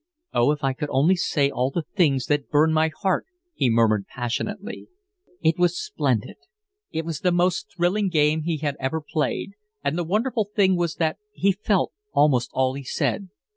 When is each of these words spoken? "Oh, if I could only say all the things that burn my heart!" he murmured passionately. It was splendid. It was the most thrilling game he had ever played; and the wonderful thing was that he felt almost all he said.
"Oh, 0.33 0.49
if 0.51 0.63
I 0.63 0.73
could 0.73 0.89
only 0.91 1.15
say 1.15 1.51
all 1.51 1.69
the 1.69 1.83
things 1.95 2.25
that 2.25 2.49
burn 2.49 2.73
my 2.73 2.89
heart!" 3.03 3.27
he 3.53 3.69
murmured 3.69 4.07
passionately. 4.07 4.87
It 5.43 5.59
was 5.59 5.79
splendid. 5.79 6.37
It 6.89 7.05
was 7.05 7.19
the 7.19 7.31
most 7.31 7.71
thrilling 7.75 8.09
game 8.09 8.41
he 8.41 8.57
had 8.57 8.75
ever 8.79 8.99
played; 8.99 9.51
and 9.83 9.99
the 9.99 10.03
wonderful 10.03 10.49
thing 10.55 10.75
was 10.75 10.95
that 10.95 11.17
he 11.33 11.51
felt 11.51 11.93
almost 12.13 12.49
all 12.51 12.73
he 12.73 12.83
said. 12.83 13.29